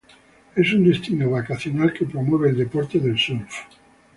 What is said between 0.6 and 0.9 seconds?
un